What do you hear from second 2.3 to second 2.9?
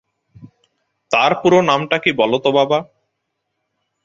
তো বাবা।